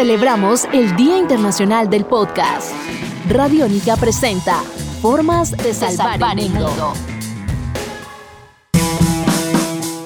[0.00, 2.72] Celebramos el Día Internacional del Podcast.
[3.28, 4.62] Radiónica presenta
[5.02, 6.94] Formas de salvar, el mundo.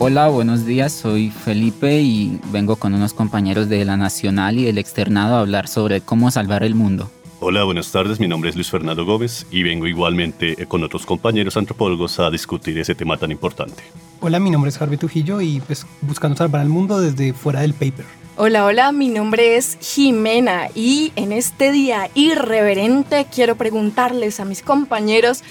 [0.01, 0.93] Hola, buenos días.
[0.93, 5.69] Soy Felipe y vengo con unos compañeros de la Nacional y del Externado a hablar
[5.69, 7.09] sobre cómo salvar el mundo.
[7.39, 8.19] Hola, buenas tardes.
[8.19, 12.77] Mi nombre es Luis Fernando Gómez y vengo igualmente con otros compañeros antropólogos a discutir
[12.81, 13.85] ese tema tan importante.
[14.21, 17.75] Hola, mi nombre es Harvey Trujillo y pues buscando salvar al mundo desde fuera del
[17.75, 18.24] paper.
[18.37, 24.61] Hola, hola, mi nombre es Jimena y en este día irreverente quiero preguntarles a mis
[24.61, 25.45] compañeros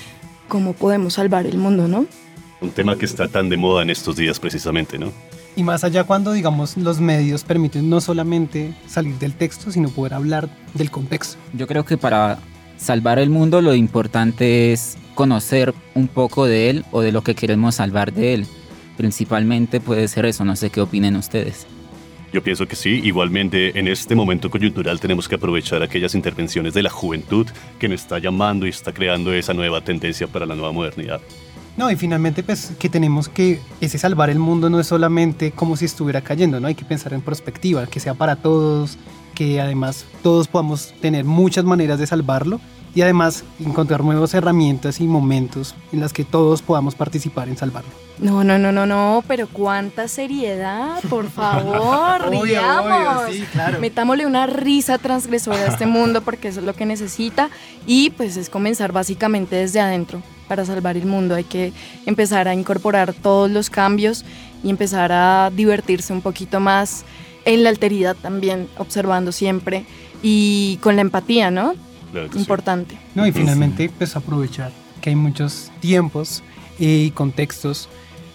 [0.50, 2.06] cómo podemos salvar el mundo, ¿no?
[2.60, 5.14] Un tema que está tan de moda en estos días precisamente, ¿no?
[5.56, 10.16] Y más allá cuando, digamos, los medios permiten no solamente salir del texto, sino poder
[10.16, 11.38] hablar del contexto.
[11.54, 12.40] Yo creo que para
[12.76, 17.34] salvar el mundo lo importante es conocer un poco de él o de lo que
[17.34, 18.48] queremos salvar de él.
[18.98, 21.66] Principalmente puede ser eso, no sé qué opinen ustedes.
[22.34, 26.82] Yo pienso que sí, igualmente en este momento coyuntural tenemos que aprovechar aquellas intervenciones de
[26.82, 27.46] la juventud
[27.78, 31.22] que nos está llamando y está creando esa nueva tendencia para la nueva modernidad.
[31.78, 35.78] No, y finalmente pues que tenemos que ese salvar el mundo no es solamente como
[35.78, 36.68] si estuviera cayendo, ¿no?
[36.68, 38.98] Hay que pensar en perspectiva, que sea para todos,
[39.34, 42.60] que además todos podamos tener muchas maneras de salvarlo
[42.96, 47.90] y además encontrar nuevas herramientas y momentos en las que todos podamos participar en salvarlo.
[48.20, 53.24] No, no, no, no, no, pero cuánta seriedad, por favor, riamos.
[53.82, 57.50] Metámosle una risa transgresora a este mundo porque eso es lo que necesita
[57.88, 61.34] y pues es comenzar básicamente desde adentro para salvar el mundo.
[61.34, 61.74] Hay que
[62.06, 64.24] empezar a incorporar todos los cambios
[64.64, 67.06] y empezar a divertirse un poquito más
[67.46, 69.86] en la alteridad también, observando siempre
[70.22, 71.74] y con la empatía, ¿no?
[72.36, 72.98] Importante.
[73.16, 74.72] No, y finalmente pues aprovechar
[75.02, 76.44] que hay muchos tiempos
[76.80, 77.90] y contextos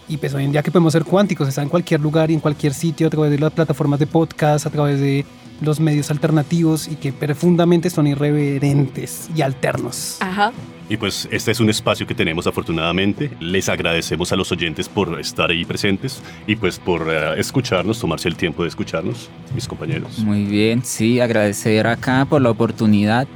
[0.09, 2.41] y pues hoy en día que podemos ser cuánticos, está en cualquier lugar y en
[2.41, 5.25] cualquier sitio a través de las plataformas de podcast, a través de
[5.61, 10.17] los medios alternativos y que profundamente son irreverentes y alternos.
[10.21, 10.53] Ajá.
[10.89, 13.31] Y pues este es un espacio que tenemos afortunadamente.
[13.41, 18.29] Les agradecemos a los oyentes por estar ahí presentes y pues por eh, escucharnos, tomarse
[18.29, 20.19] el tiempo de escucharnos, mis compañeros.
[20.21, 23.29] Muy bien, sí, agradecer acá por la oportunidad,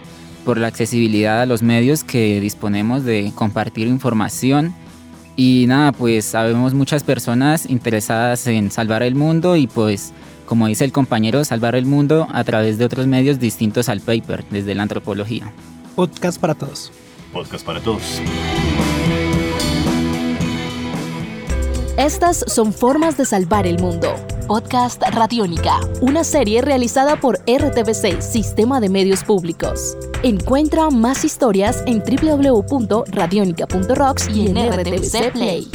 [0.45, 4.75] por la accesibilidad a los medios que disponemos de compartir información.
[5.37, 10.13] Y nada, pues sabemos muchas personas interesadas en salvar el mundo y pues
[10.47, 14.45] como dice el compañero, salvar el mundo a través de otros medios distintos al paper,
[14.51, 15.51] desde la antropología.
[15.95, 16.93] Podcast para todos.
[17.33, 18.21] Podcast para todos.
[21.99, 24.15] Estas son formas de salvar el mundo.
[24.49, 29.97] Podcast Radiónica, una serie realizada por RTBC, Sistema de Medios Públicos.
[30.23, 35.69] Encuentra más historias en www.radionica.rocks y en RTBC Play.